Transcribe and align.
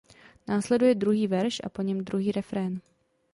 Následuje 0.47 0.95
druhý 0.95 1.27
verš 1.27 1.61
a 1.63 1.69
po 1.69 1.81
něm 1.81 2.03
druhý 2.05 2.31
refrén. 2.31 2.79